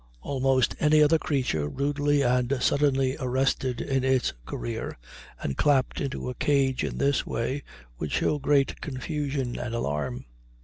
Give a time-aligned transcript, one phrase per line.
[0.23, 4.97] Almost any other creature rudely and suddenly arrested in its career,
[5.39, 7.61] and clapped into a cage in this way,
[7.99, 10.25] would show great confusion and alarm.